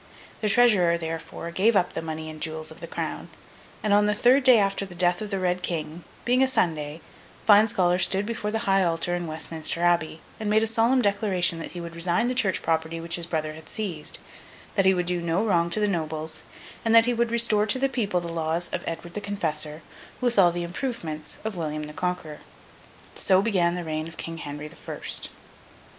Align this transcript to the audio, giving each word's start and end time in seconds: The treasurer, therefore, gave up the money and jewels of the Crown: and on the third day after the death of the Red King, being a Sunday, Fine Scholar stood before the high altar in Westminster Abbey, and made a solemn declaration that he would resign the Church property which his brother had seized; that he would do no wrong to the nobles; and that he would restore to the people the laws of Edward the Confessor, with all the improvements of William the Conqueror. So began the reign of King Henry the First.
The 0.41 0.49
treasurer, 0.49 0.97
therefore, 0.97 1.51
gave 1.51 1.75
up 1.75 1.93
the 1.93 2.01
money 2.01 2.27
and 2.27 2.41
jewels 2.41 2.71
of 2.71 2.79
the 2.79 2.87
Crown: 2.87 3.29
and 3.83 3.93
on 3.93 4.07
the 4.07 4.15
third 4.15 4.43
day 4.43 4.57
after 4.57 4.83
the 4.83 4.95
death 4.95 5.21
of 5.21 5.29
the 5.29 5.37
Red 5.37 5.61
King, 5.61 6.03
being 6.25 6.41
a 6.41 6.47
Sunday, 6.47 7.01
Fine 7.45 7.67
Scholar 7.67 7.99
stood 7.99 8.25
before 8.25 8.49
the 8.49 8.65
high 8.65 8.83
altar 8.83 9.15
in 9.15 9.27
Westminster 9.27 9.79
Abbey, 9.83 10.19
and 10.39 10.49
made 10.49 10.63
a 10.63 10.65
solemn 10.65 11.03
declaration 11.03 11.59
that 11.59 11.73
he 11.73 11.79
would 11.81 11.93
resign 11.95 12.29
the 12.29 12.33
Church 12.33 12.63
property 12.63 12.99
which 12.99 13.13
his 13.15 13.27
brother 13.27 13.53
had 13.53 13.69
seized; 13.69 14.17
that 14.73 14.85
he 14.87 14.93
would 14.95 15.05
do 15.05 15.21
no 15.21 15.45
wrong 15.45 15.69
to 15.69 15.79
the 15.79 15.87
nobles; 15.87 16.41
and 16.83 16.95
that 16.95 17.05
he 17.05 17.13
would 17.13 17.29
restore 17.29 17.67
to 17.67 17.77
the 17.77 17.87
people 17.87 18.19
the 18.19 18.27
laws 18.27 18.69
of 18.69 18.83
Edward 18.87 19.13
the 19.13 19.21
Confessor, 19.21 19.83
with 20.19 20.39
all 20.39 20.51
the 20.51 20.63
improvements 20.63 21.37
of 21.43 21.55
William 21.55 21.83
the 21.83 21.93
Conqueror. 21.93 22.39
So 23.13 23.39
began 23.43 23.75
the 23.75 23.83
reign 23.83 24.07
of 24.07 24.17
King 24.17 24.39
Henry 24.39 24.67
the 24.67 24.75
First. 24.75 25.29